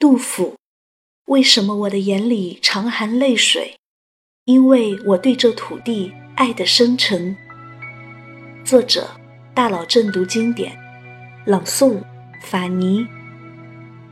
[0.00, 0.56] 杜甫，
[1.26, 3.76] 为什么我的眼里常含泪水？
[4.46, 7.36] 因为我对这土地爱的深沉。
[8.64, 9.10] 作者：
[9.52, 10.74] 大佬正读经典，
[11.44, 12.02] 朗诵：
[12.40, 13.06] 法尼。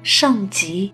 [0.02, 0.92] 上集。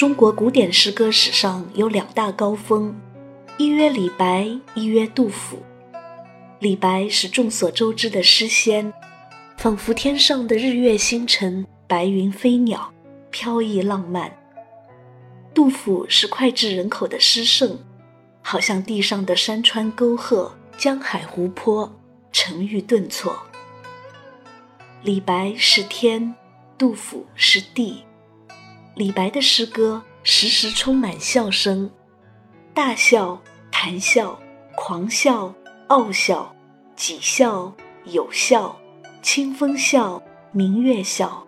[0.00, 2.98] 中国古典诗歌史上有两大高峰，
[3.58, 5.62] 一曰李白，一曰杜甫。
[6.58, 8.90] 李白是众所周知的诗仙，
[9.58, 12.90] 仿佛天上的日月星辰、白云飞鸟，
[13.30, 14.34] 飘逸浪漫。
[15.52, 17.78] 杜甫是脍炙人口的诗圣，
[18.40, 21.94] 好像地上的山川沟壑、江海湖泊，
[22.32, 23.38] 沉郁顿挫。
[25.02, 26.34] 李白是天，
[26.78, 28.02] 杜甫是地。
[28.96, 31.90] 李白的诗歌时时充满笑声，
[32.74, 34.38] 大笑、谈笑、
[34.76, 35.54] 狂笑、
[35.88, 36.54] 傲笑、
[36.96, 37.74] 己笑、
[38.04, 38.78] 有笑、
[39.22, 41.46] 清风笑、明月笑，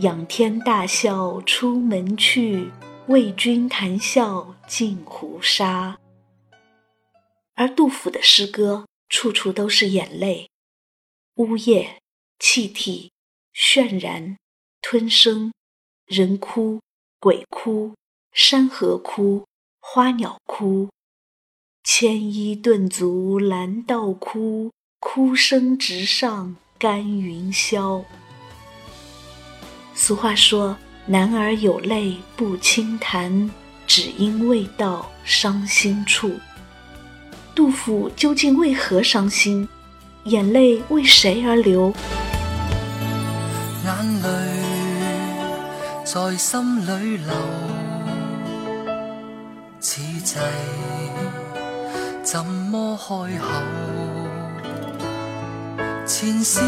[0.00, 2.70] 仰天大笑出门去，
[3.06, 5.98] 为君谈笑尽胡沙。
[7.54, 10.50] 而杜甫的诗歌处处都是眼泪，
[11.36, 12.00] 呜咽、
[12.38, 13.12] 泣涕、
[13.54, 14.36] 渲染、
[14.82, 15.52] 吞声。
[16.10, 16.80] 人哭，
[17.20, 17.94] 鬼哭，
[18.32, 19.44] 山河哭，
[19.80, 20.88] 花鸟哭，
[21.84, 28.02] 牵衣顿足拦道哭，哭声直上干云霄。
[29.94, 33.48] 俗话说：“男儿有泪不轻弹，
[33.86, 36.40] 只因未到伤心处。”
[37.54, 39.68] 杜甫究竟为何伤心？
[40.24, 41.94] 眼泪为谁而流？
[46.12, 47.32] 在心里流，
[49.78, 50.40] 此际
[52.24, 53.04] 怎么开
[53.38, 53.46] 口？
[56.04, 56.60] 前事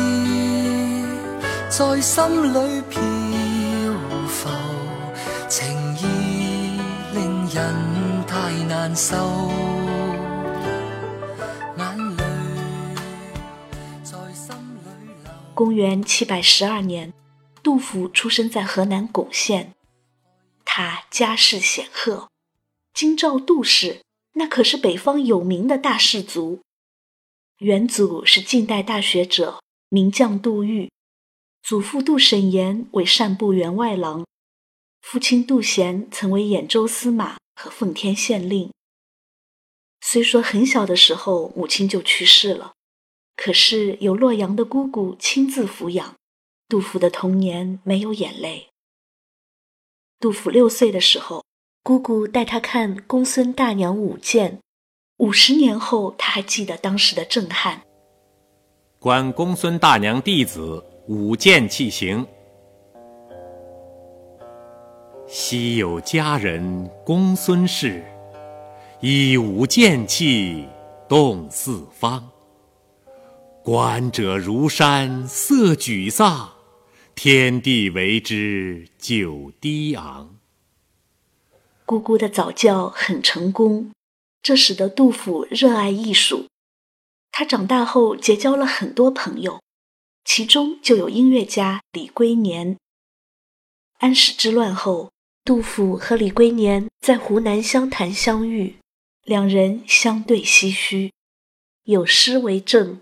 [1.69, 3.03] 在心里漂
[4.29, 4.49] 浮，
[5.49, 5.67] 情
[5.97, 6.79] 意
[7.13, 9.17] 令人太难受。
[11.79, 12.23] 眼泪
[14.05, 14.87] 在心里
[15.25, 15.33] 流。
[15.53, 17.13] 公元七百十二年。
[17.63, 19.73] 杜甫出生在河南巩县，
[20.65, 22.29] 他家世显赫，
[22.93, 24.03] 京兆杜氏
[24.33, 26.61] 那可是北方有名的大氏族。
[27.59, 30.91] 元祖是近代大学者名将杜预，
[31.63, 34.27] 祖父杜审言为善部员外郎，
[35.01, 38.73] 父亲杜贤曾为兖州司马和奉天县令。
[40.01, 42.73] 虽说很小的时候母亲就去世了，
[43.37, 46.17] 可是有洛阳的姑姑亲自抚养。
[46.73, 48.69] 杜甫的童年没有眼泪。
[50.19, 51.45] 杜甫六岁的时候，
[51.83, 54.59] 姑姑带他看公孙大娘舞剑，
[55.19, 57.83] 五十年后他还记得当时的震撼。
[58.99, 62.27] 观公孙大娘弟子舞剑器行，
[65.29, 68.03] 昔有佳人公孙氏，
[69.03, 70.67] 一舞剑器
[71.07, 72.27] 动四方。
[73.63, 76.51] 观者如山色沮丧。
[77.15, 80.37] 天地为之久低昂。
[81.85, 83.93] 姑姑的早教很成功，
[84.43, 86.47] 这使得杜甫热爱艺术。
[87.31, 89.61] 他长大后结交了很多朋友，
[90.25, 92.77] 其中就有音乐家李龟年。
[93.99, 95.11] 安史之乱后，
[95.45, 98.77] 杜甫和李龟年在湖南湘潭相遇，
[99.25, 101.13] 两人相对唏嘘，
[101.85, 103.01] 有诗为证：“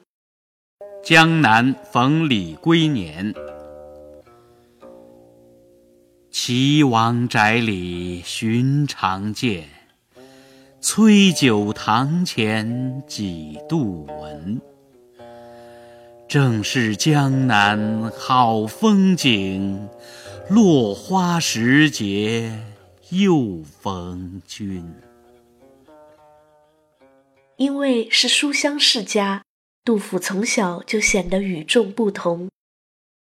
[1.02, 3.34] 江南逢李龟年。”
[6.32, 9.68] 岐王宅里寻常见，
[10.80, 14.60] 崔九堂前几度闻。
[16.28, 19.88] 正是江南好风景，
[20.48, 22.56] 落花时节
[23.08, 24.88] 又逢君。
[27.56, 29.42] 因为是书香世家，
[29.84, 32.48] 杜甫从小就显得与众不同。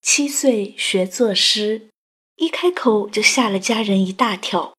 [0.04, 1.90] 七岁学作诗。
[2.38, 4.74] 一开口就吓了家人一大跳。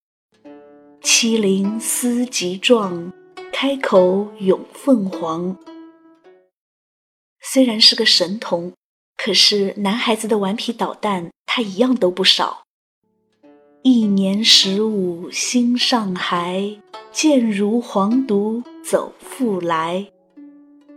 [1.03, 3.13] 麒麟思极壮，
[3.53, 5.57] 开口咏凤凰。
[7.41, 8.73] 虽然是个神童，
[9.17, 12.65] 可是男孩子的顽皮捣蛋，他一样都不少。
[13.83, 16.81] 一年十五心上孩，
[17.13, 20.09] 渐如黄犊走复来。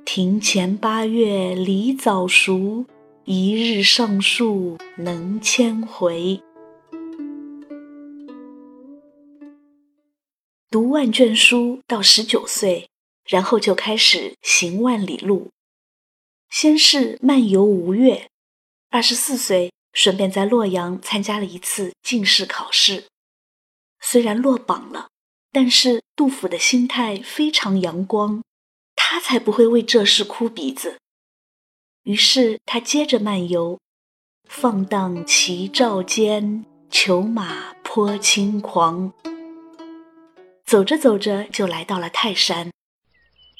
[0.05, 2.85] 庭前八月梨枣熟，
[3.25, 6.41] 一日上树能千回。
[10.69, 12.89] 读万卷书到十九岁，
[13.25, 15.51] 然后就开始行万里路。
[16.49, 18.29] 先是漫游吴越，
[18.89, 23.05] 二十四岁顺便在洛阳参加了一次进士考试，
[24.01, 25.07] 虽然落榜了，
[25.53, 28.43] 但是杜甫的心态非常阳光，
[28.93, 30.99] 他才不会为这事哭鼻子。
[32.03, 33.79] 于是他接着漫游，
[34.49, 39.13] 放荡齐赵间，裘马颇轻狂。
[40.67, 42.71] 走着走着，就来到了泰山。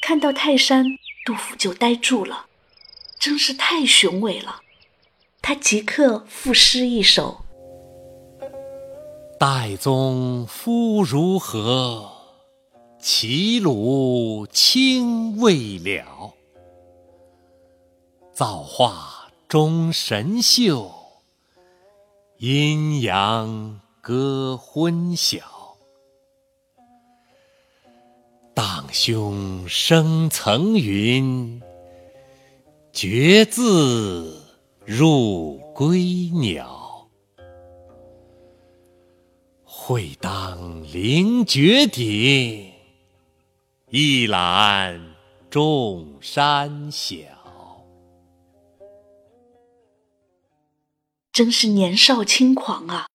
[0.01, 0.86] 看到泰山，
[1.25, 2.48] 杜甫就呆住了，
[3.18, 4.59] 真是太雄伟了。
[5.42, 7.45] 他即刻赋诗一首
[9.39, 12.12] ：“岱宗夫如何？
[13.00, 16.33] 齐鲁青未了。
[18.33, 20.92] 造化钟神秀，
[22.39, 25.39] 阴阳割昏晓。”
[28.91, 31.61] 胸生层云，
[32.91, 34.33] 决眦
[34.85, 37.09] 入归鸟。
[39.63, 42.73] 会当凌绝顶，
[43.89, 45.15] 一览
[45.49, 47.15] 众山小。
[51.31, 53.07] 真是年少轻狂啊！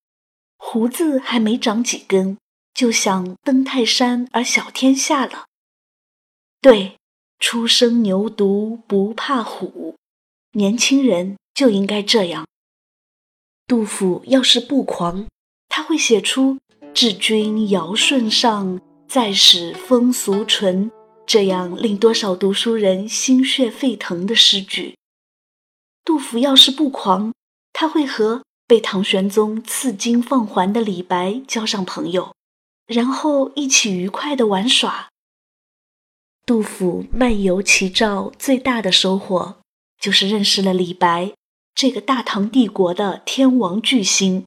[0.57, 2.39] 胡子还没长几根。
[2.75, 5.45] 就想登泰山而小天下了。
[6.63, 6.97] 对，
[7.41, 9.97] 初生牛犊不怕虎，
[10.53, 12.47] 年轻人就应该这样。
[13.67, 15.27] 杜甫要是不狂，
[15.69, 16.59] 他会写出
[16.95, 20.93] “治君尧舜上，再使风俗淳”
[21.27, 24.97] 这样令多少读书人心血沸腾的诗句。
[26.05, 27.35] 杜甫要是不狂，
[27.73, 32.33] 他会和被唐玄宗赐金放还的李白交上朋友。
[32.87, 35.09] 然后一起愉快的玩耍。
[36.45, 39.59] 杜甫漫游齐赵最大的收获，
[40.01, 41.33] 就是认识了李白
[41.73, 44.45] 这个大唐帝国的天王巨星。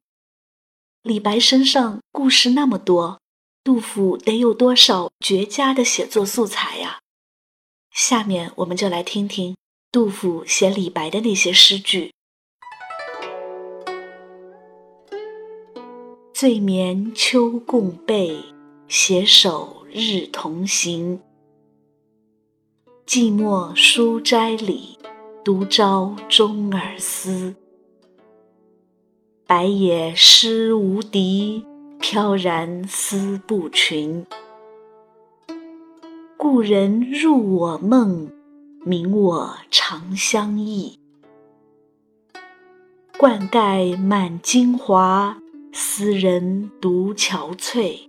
[1.03, 3.21] 李白身上故事那么多，
[3.63, 6.99] 杜甫得有多少绝佳的写作素材呀？
[7.91, 9.55] 下面我们就来听听
[9.89, 12.11] 杜甫写李白的那些诗句。
[16.33, 18.43] 醉眠秋共被，
[18.89, 21.21] 携手日同行。
[23.07, 24.97] 寂寞书斋里，
[25.43, 27.55] 独招钟耳思。
[29.45, 31.63] 白也诗无敌，
[31.99, 34.25] 飘然思不群。
[36.35, 38.31] 故人入我梦，
[38.83, 40.97] 明我长相忆。
[43.19, 45.37] 冠盖满京华。
[45.77, 47.99] 斯人独憔悴，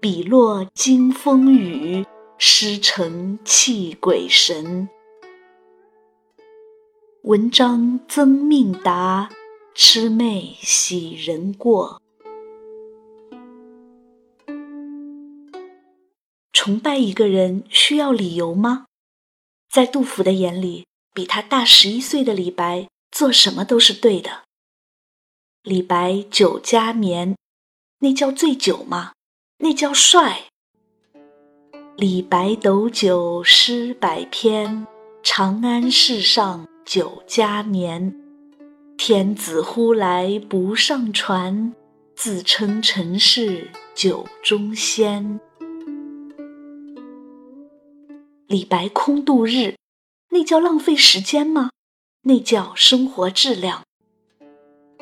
[0.00, 2.04] 笔落惊风雨，
[2.38, 4.88] 诗成泣鬼神。
[7.22, 9.30] 文章增命达，
[9.74, 12.00] 魑魅喜人过。
[16.52, 18.84] 崇拜一个人需要理由吗？
[19.70, 24.44] 在杜甫的眼里，比他大十一岁的李白做什么都是对的。
[25.62, 27.34] 李白酒家眠，
[28.00, 29.14] 那叫醉酒吗？
[29.58, 30.50] 那叫帅。
[31.98, 34.86] 李白斗酒诗百篇，
[35.22, 38.14] 长安市上酒家眠。
[38.98, 41.72] 天子呼来不上船，
[42.14, 45.40] 自称臣是酒中仙。
[48.46, 49.76] 李白空度日，
[50.28, 51.70] 那叫浪费时间吗？
[52.24, 53.82] 那叫生活质量。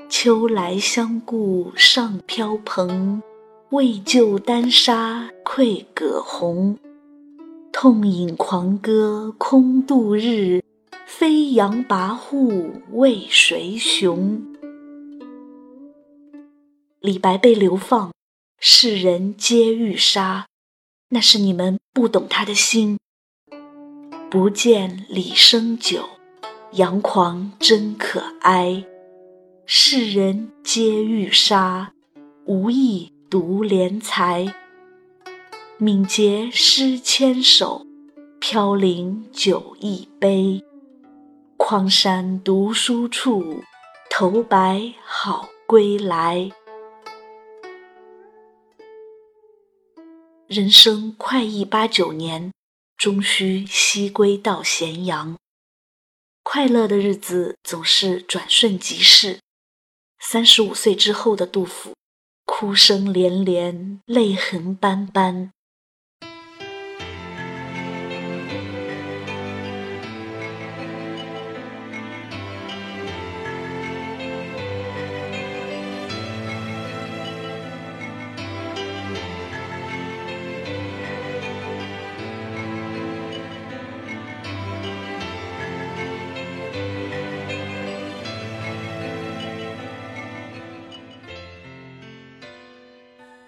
[0.08, 3.20] 秋来相顾上飘蓬，
[3.70, 6.78] 为救丹砂愧葛洪。
[7.76, 10.62] 痛饮狂歌空度日，
[11.06, 14.40] 飞扬跋扈为谁雄？
[17.00, 18.12] 李白被流放，
[18.60, 20.46] 世人皆欲杀，
[21.08, 22.96] 那是你们不懂他的心。
[24.30, 26.04] 不见李生久，
[26.74, 28.84] 杨狂真可哀。
[29.66, 31.92] 世人皆欲杀，
[32.46, 34.63] 无意独怜才。
[35.78, 37.84] 敏捷诗千首，
[38.38, 40.62] 飘零酒一杯。
[41.56, 43.64] 匡山读书处，
[44.08, 46.48] 头白好归来。
[50.46, 52.52] 人生快意八九年，
[52.96, 55.36] 终须西归到咸阳。
[56.44, 59.40] 快乐的日子总是转瞬即逝。
[60.20, 61.94] 三十五岁之后的杜甫，
[62.44, 65.50] 哭声连连，泪痕斑斑。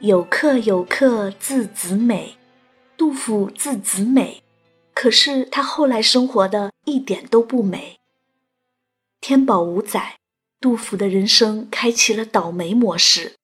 [0.06, 2.36] 有客有客字子美，
[2.96, 4.40] 杜甫字子美，
[4.94, 7.98] 可是他后来生活的一点都不美。
[9.20, 10.18] 天宝五载，
[10.60, 13.34] 杜甫的人生开启了倒霉模式。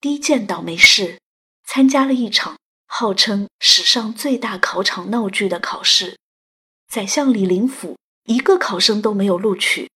[0.00, 1.20] 第一件倒霉事，
[1.64, 6.18] 参加了一场号称史上最大考场闹剧的考试，
[6.88, 9.88] 宰相李林甫一个考生都没有录取，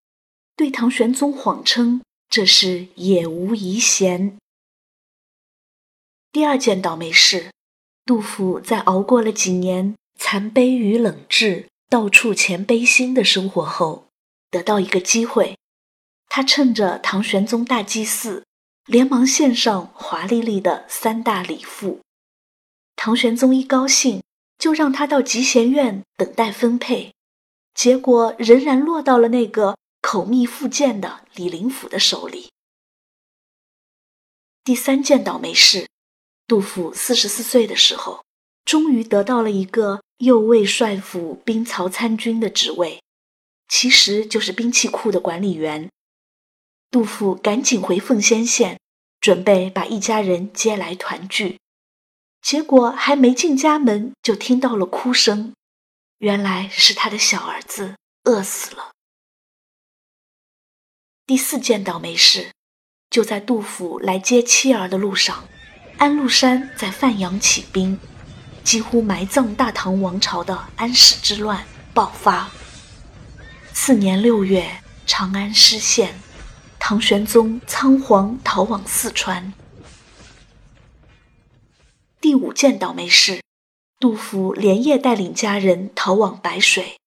[0.54, 4.38] 对唐玄宗谎称这是也无遗贤。
[6.34, 7.52] 第二件倒霉事，
[8.04, 14.08] 杜甫在熬过了几年残悲与冷炙、到处钱悲心的生活后，
[14.50, 15.56] 得到一个机会，
[16.26, 18.44] 他趁着唐玄宗大祭祀，
[18.86, 22.00] 连忙献上华丽丽的三大礼赋。
[22.96, 24.20] 唐玄宗一高兴，
[24.58, 27.14] 就让他到集贤院等待分配，
[27.74, 32.50] 结果仍然落到了那个口蜜腹剑的李林甫的手里。
[34.64, 35.86] 第三件倒霉事。
[36.46, 38.22] 杜甫四十四岁的时候，
[38.64, 43.02] 终于得到了一个右卫帅府兵曹参军的职位，
[43.68, 45.90] 其实就是兵器库的管理员。
[46.90, 48.78] 杜甫赶紧回奉先县，
[49.20, 51.58] 准备把一家人接来团聚，
[52.42, 55.54] 结果还没进家门，就听到了哭声，
[56.18, 58.92] 原来是他的小儿子饿死了。
[61.26, 62.52] 第四件倒霉事，
[63.08, 65.48] 就在杜甫来接妻儿的路上。
[65.96, 67.98] 安禄山在范阳起兵，
[68.62, 72.50] 几乎埋葬大唐王朝的安史之乱爆发。
[73.72, 76.14] 次年六月，长安失陷，
[76.78, 79.54] 唐玄宗仓皇逃往四川。
[82.20, 83.40] 第五件倒霉事，
[83.98, 86.98] 杜甫连夜带领家人逃往白水，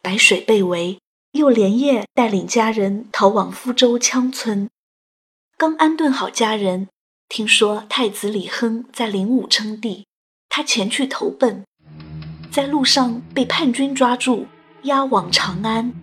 [0.00, 0.98] 白水被围，
[1.32, 4.68] 又连夜带领家人逃往福州羌村，
[5.56, 6.88] 刚安顿好家人。
[7.34, 10.06] 听说太子李亨在灵武称帝，
[10.50, 11.64] 他前去投奔，
[12.52, 14.46] 在路上被叛军抓住，
[14.82, 15.94] 押往长安。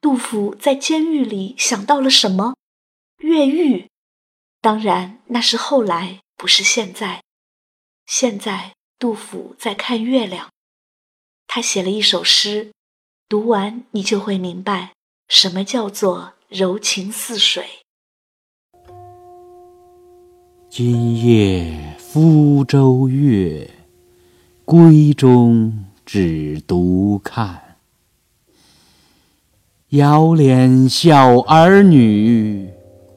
[0.00, 2.54] 杜甫在监狱里想到了什么？
[3.18, 3.90] 越狱。
[4.60, 7.24] 当然，那是后来，不是现在。
[8.06, 10.52] 现在，杜甫在看月亮。
[11.48, 12.70] 他写了一首诗，
[13.28, 14.92] 读完你就会明白，
[15.26, 17.81] 什么叫做柔情似水。
[20.74, 23.68] 今夜福州月，
[24.64, 27.76] 闺中只独看。
[29.90, 32.70] 遥怜小儿女，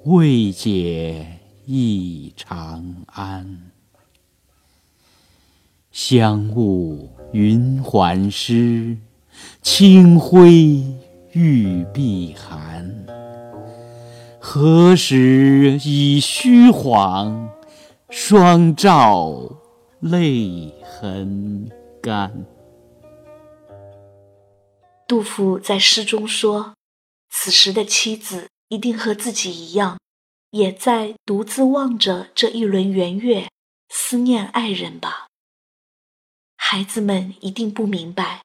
[0.04, 3.72] 未解忆长安。
[5.94, 8.98] 香雾云鬟湿，
[9.62, 10.84] 清辉
[11.32, 13.05] 玉臂寒。
[14.48, 17.50] 何时已虚晃，
[18.12, 19.42] 双照
[20.00, 21.68] 泪痕
[22.00, 22.46] 干。
[25.08, 26.76] 杜甫在诗中说
[27.34, 29.98] ：“此时的妻子一定和自己一样，
[30.52, 33.50] 也在独自望着这一轮圆月，
[33.90, 35.26] 思念爱人吧。
[36.56, 38.44] 孩子们一定不明白，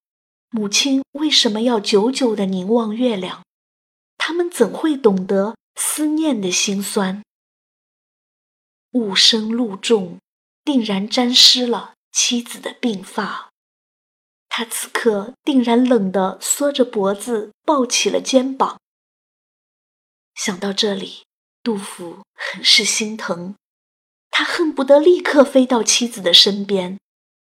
[0.51, 3.43] 母亲为什么要久久的凝望月亮，
[4.17, 7.25] 他们怎会懂得？”思念的心酸，
[8.93, 10.19] 雾深露重，
[10.63, 13.49] 定然沾湿了妻子的鬓发。
[14.51, 18.79] 他此刻定然冷得缩着脖子，抱起了肩膀。
[20.35, 21.25] 想到这里，
[21.63, 23.57] 杜甫很是心疼，
[24.31, 26.99] 他恨不得立刻飞到妻子的身边，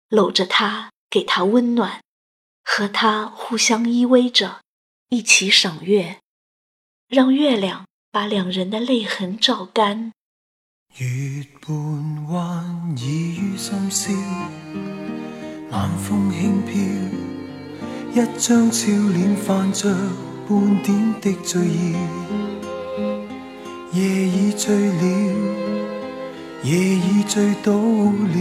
[0.08, 2.02] 搂着她，给她温暖，
[2.64, 4.62] 和她互相依偎着，
[5.10, 6.20] 一起赏月，
[7.06, 7.84] 让月亮。
[8.14, 10.12] 把两人的泪痕照干。
[10.98, 14.12] 月半弯倚于深宵，
[15.72, 16.78] 晚风轻飘，
[18.12, 19.92] 一张俏脸泛着
[20.48, 21.96] 半点的醉意。
[23.92, 25.02] 夜已醉了，
[26.62, 28.38] 夜已醉倒了，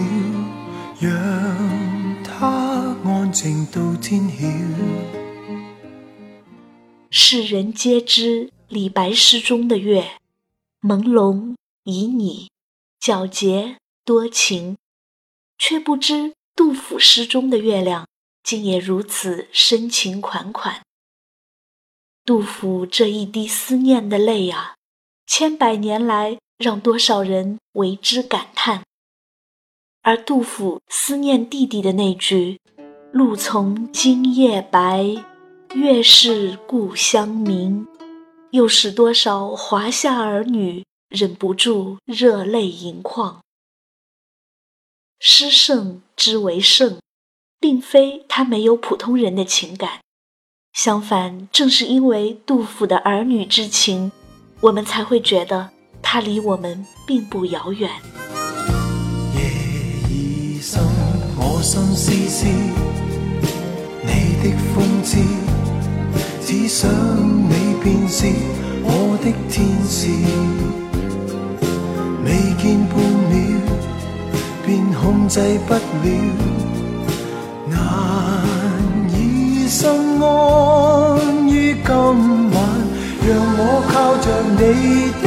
[0.99, 1.09] 让
[2.23, 4.45] 它安静到天晓。
[7.09, 10.17] 世人皆知李白诗中的月，
[10.81, 11.53] 朦胧
[11.85, 12.47] 旖旎，
[12.99, 14.75] 皎洁多情，
[15.59, 18.07] 却不知杜甫诗中的月亮
[18.43, 20.81] 竟也如此深情款款。
[22.25, 24.73] 杜甫这一滴思念的泪啊，
[25.27, 28.81] 千百年来让多少人为之感叹。
[30.01, 32.59] 而杜甫思念弟弟的那句
[33.13, 35.05] “露从今夜白，
[35.75, 37.87] 月是故乡明”，
[38.53, 43.41] 又使多少华夏儿女忍不住热泪盈眶。
[45.19, 46.99] 诗圣之为圣，
[47.59, 50.01] 并非他没有普通人的情感。
[50.71, 54.11] 相反，正是因为杜甫的儿女之情，
[54.61, 55.71] 我们才会觉得
[56.03, 57.89] 他离我们并不遥远。
[59.35, 59.41] 夜
[60.11, 60.79] 已深，
[61.37, 62.45] 我心思思，
[64.03, 65.17] 你的风姿，
[66.45, 66.87] 只想
[67.49, 68.25] 你便是
[68.83, 70.07] 我的天使。
[72.25, 72.95] 未见半
[73.29, 73.33] 秒，
[74.65, 75.35] 便控制
[75.67, 75.77] 不了，
[77.69, 77.71] 难
[79.13, 79.81] 以心
[80.21, 80.23] 安
[81.49, 81.51] 于。
[81.85, 82.55] 今晚，
[83.27, 83.61] 让我
[83.91, 84.25] 靠着
[84.57, 84.61] 你
[85.21, 85.23] 的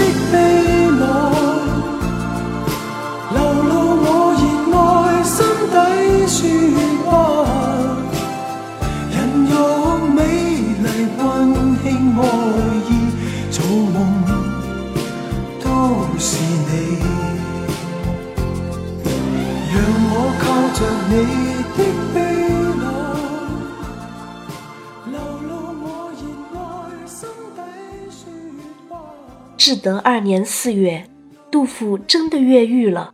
[29.66, 31.10] 至德二年四月，
[31.50, 33.12] 杜甫真的越狱了。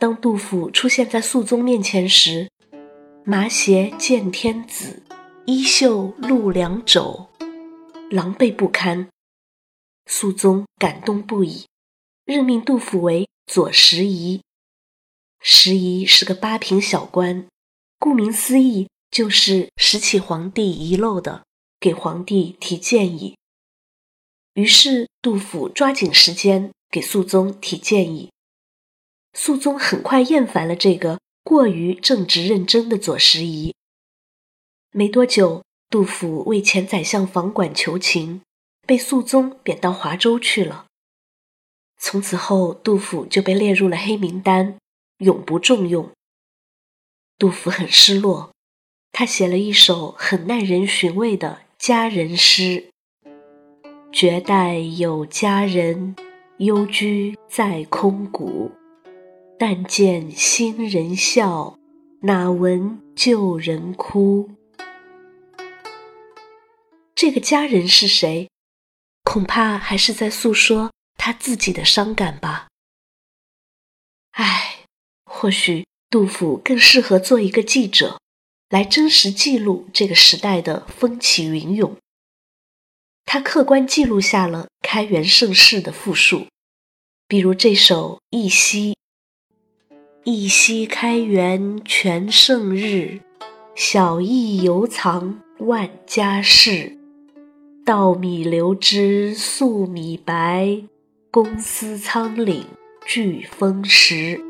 [0.00, 2.50] 当杜甫出现在肃宗面前时，
[3.22, 5.04] 麻鞋见天子，
[5.46, 7.28] 衣袖露两肘，
[8.10, 9.08] 狼狈不堪。
[10.06, 11.66] 肃宗感动不已，
[12.24, 14.42] 任命杜甫为左拾遗。
[15.40, 17.46] 拾遗是个八品小官，
[18.00, 21.44] 顾名思义，就是拾起皇帝遗漏的，
[21.78, 23.36] 给皇帝提建议。
[24.54, 28.30] 于是，杜甫抓紧时间给肃宗提建议。
[29.32, 33.74] 肃宗很快厌烦了这个过于正直认真的左拾遗。
[34.92, 38.42] 没多久，杜甫为前宰相房管求情，
[38.86, 40.86] 被肃宗贬到华州去了。
[41.98, 44.78] 从此后，杜甫就被列入了黑名单，
[45.18, 46.12] 永不重用。
[47.36, 48.52] 杜甫很失落，
[49.10, 52.90] 他写了一首很耐人寻味的佳人诗。
[54.16, 56.14] 绝代有佳人，
[56.58, 58.70] 幽居在空谷。
[59.58, 61.76] 但见新人笑，
[62.20, 64.48] 哪闻旧人哭。
[67.16, 68.48] 这个佳人是谁？
[69.24, 72.68] 恐怕还是在诉说他自己的伤感吧。
[74.30, 74.84] 唉，
[75.24, 78.20] 或许杜甫更适合做一个记者，
[78.68, 81.96] 来真实记录这个时代的风起云涌。
[83.26, 86.46] 他客观记录下了开元盛世的富庶，
[87.26, 88.92] 比如这首《忆昔》
[90.22, 93.20] ：“忆昔开元全盛日，
[93.74, 96.96] 小邑犹藏万家室。
[97.84, 100.84] 稻米流脂粟米白，
[101.30, 102.62] 公私仓廪
[103.04, 104.40] 俱丰实。”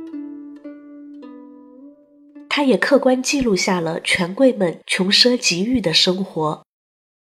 [2.50, 6.62] 他也客观记录下了权贵们穷奢极欲的生活，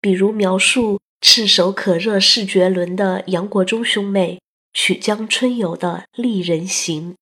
[0.00, 0.98] 比如描述。
[1.22, 4.40] 炙手可热视绝伦的杨国忠兄妹
[4.74, 7.14] 曲江春游的丽人行。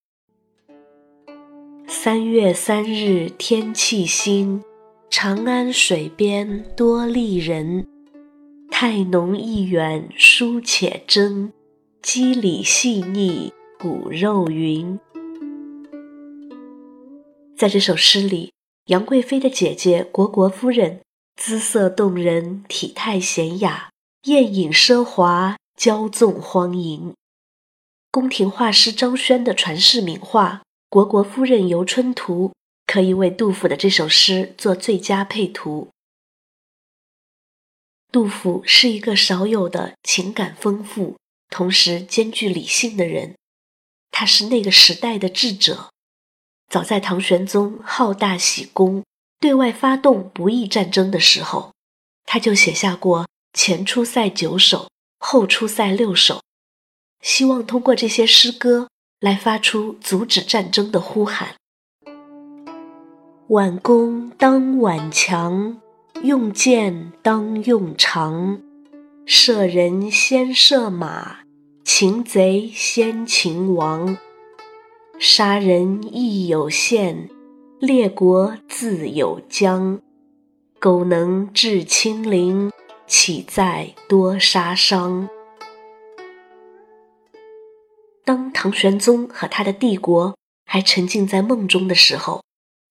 [1.87, 4.63] 三月三日天气新，
[5.11, 7.87] 长安水边多丽人。
[8.71, 11.53] 态浓意远书且真，
[12.01, 14.99] 肌理细腻骨肉匀。
[17.55, 18.53] 在这首诗里，
[18.87, 21.01] 杨贵妃的姐姐虢国夫人
[21.37, 23.90] 姿色动人，体态娴雅。
[24.25, 27.15] 宴饮奢华，骄纵荒淫。
[28.11, 30.61] 宫廷画师张轩的传世名画
[30.95, 32.49] 《虢国夫人游春图》
[32.87, 35.89] 可以为杜甫的这首诗做最佳配图。
[38.13, 41.17] 杜甫是一个少有的情感丰富，
[41.49, 43.35] 同时兼具理性的人。
[44.11, 45.89] 他是那个时代的智者。
[46.69, 49.03] 早在唐玄宗好大喜功，
[49.39, 51.73] 对外发动不义战争的时候，
[52.27, 53.30] 他就写下过。
[53.53, 56.41] 前出塞九首，后出塞六首，
[57.21, 58.89] 希望通过这些诗歌
[59.21, 61.57] 来发出阻止战争的呼喊。
[63.49, 65.81] 挽弓当挽强，
[66.23, 68.63] 用箭当用长，
[69.27, 71.41] 射人先射马，
[71.85, 74.17] 擒贼先擒王。
[75.19, 77.29] 杀人亦有限，
[77.81, 80.01] 列国自有疆。
[80.79, 82.71] 苟能制清零，
[83.11, 85.29] 岂在多杀伤？
[88.25, 92.45] 当唐玄宗和他的帝国还沉浸在梦中的时候，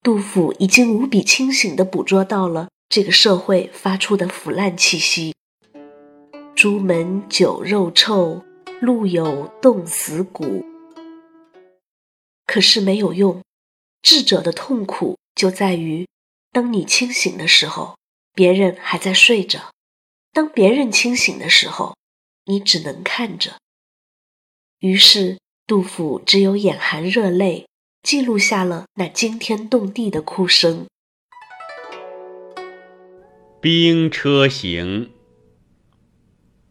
[0.03, 5.33] 杜甫已经无比清醒地捕捉到了这个社会发出的腐烂气息。
[6.53, 8.43] 朱门酒肉臭，
[8.81, 10.65] 路有冻死骨。
[12.45, 13.41] 可是没有用，
[14.01, 16.05] 智者的痛苦就在于，
[16.51, 17.95] 当你清醒的时候，
[18.33, 19.71] 别人还在睡着；
[20.39, 21.97] 当别人清醒的时候，
[22.45, 23.57] 你只能看着。
[24.79, 27.67] 于是，杜甫只有眼含热泪，
[28.03, 30.85] 记录下了那惊天动地的哭声。
[33.59, 35.11] 兵车行。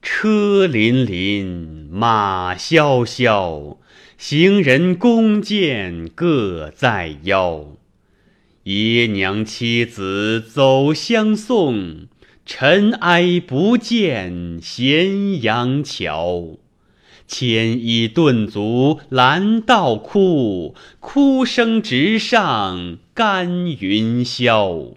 [0.01, 3.77] 车辚辚，马萧萧，
[4.17, 7.77] 行人弓箭各在腰。
[8.63, 12.09] 爷娘妻子走相送，
[12.49, 16.57] 尘埃不见咸阳桥。
[17.27, 24.95] 牵衣顿足拦道哭，哭声直上干云霄。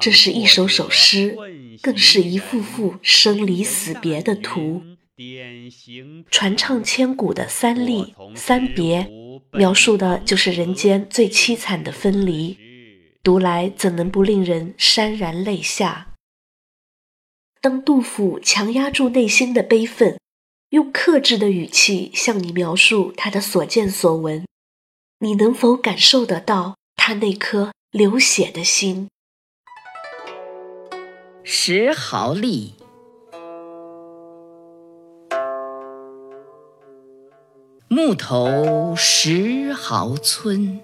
[0.00, 1.36] 这是一首首诗，
[1.82, 4.82] 更是一幅幅生离死别的图。
[6.30, 9.10] 传唱千古的三吏三别，
[9.52, 12.56] 描述的就是人间最凄惨的分离，
[13.26, 16.14] 读来怎能不令人潸然泪下？
[17.60, 20.20] 当杜甫强压住内心的悲愤，
[20.68, 24.46] 用克制的语气向你描述他的所见所闻，
[25.18, 29.08] 你能否感受得到他那颗流血的心？
[31.42, 32.74] 石壕吏，
[37.88, 40.80] 木头石壕村，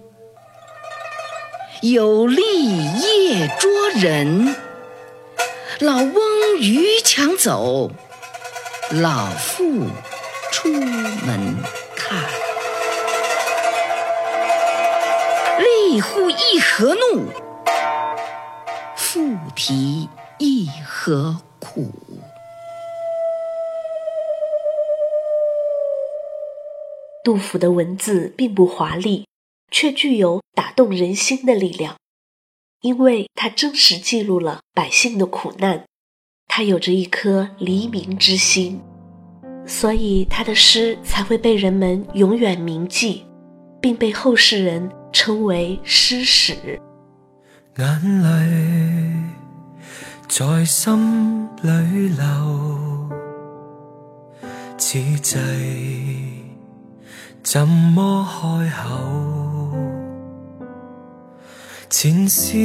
[1.83, 2.39] 有吏
[3.01, 4.55] 夜捉人，
[5.81, 6.15] 老翁
[6.61, 7.91] 逾墙走，
[8.93, 9.89] 老妇
[10.53, 11.57] 出门
[11.97, 12.23] 看，
[15.59, 17.27] 吏呼一何怒，
[18.97, 20.09] 妇啼。
[20.39, 21.93] 亦何苦？
[27.23, 29.29] 杜甫的文字并不华丽，
[29.73, 31.97] 却具有打动人心的力量，
[32.83, 35.85] 因为他真实记录了百姓的苦难，
[36.47, 38.81] 他有着一颗黎明之心，
[39.67, 43.25] 所以他的诗才会被人们永远铭记，
[43.81, 46.79] 并被后世人称为诗史。
[47.79, 49.03] 眼泪。
[50.29, 53.11] 在心里流，
[54.79, 55.37] 此际
[57.43, 59.42] 怎么开口？
[61.93, 62.57] 前事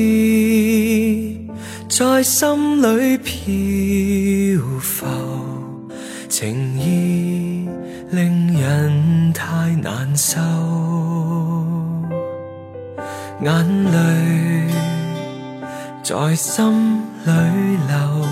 [1.89, 5.05] 在心里漂浮，
[6.29, 7.67] 情意
[8.09, 10.39] 令人太难受，
[13.41, 14.73] 眼泪
[16.01, 17.01] 在心。
[17.27, 17.33] 里
[17.89, 18.25] 流，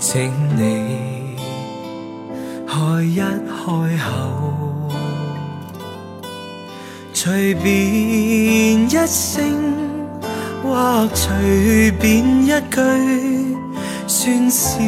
[0.00, 1.36] 请你
[2.66, 3.62] 开一开
[3.96, 4.69] 口，
[7.22, 7.70] 随便
[8.86, 9.44] 一声
[10.62, 12.80] 或随便一句，
[14.06, 14.78] 算是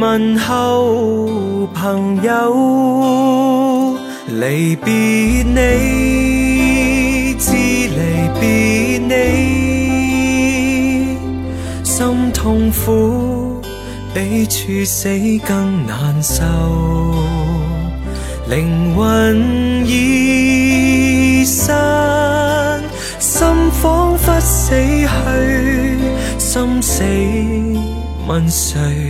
[0.00, 3.94] 问候朋友。
[4.28, 4.90] 离别
[5.44, 5.58] 你，
[7.38, 8.00] 知离
[8.40, 9.12] 别你。
[11.84, 13.60] 心痛苦，
[14.14, 15.06] 比处死
[15.46, 16.42] 更难受。
[18.48, 20.49] 灵魂已
[21.44, 22.82] 散，
[23.18, 25.98] 心仿佛死去，
[26.38, 27.04] 心死
[28.26, 29.09] 问谁